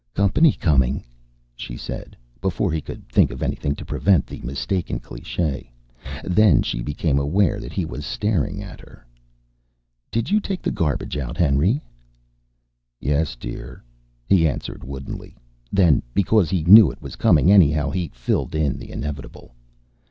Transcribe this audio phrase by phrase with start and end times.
[0.15, 1.03] "Company coming,"
[1.55, 5.67] she said, before he could think of anything to prevent the mistaken cliché.
[6.23, 9.05] Then she became aware that he was staring at her.
[10.09, 11.83] "Did you take the garbage out, Henry?"
[12.99, 13.83] "Yes, dear,"
[14.25, 15.37] he answered woodenly.
[15.71, 19.53] Then, because he knew it was coming anyhow, he filled in the inevitable.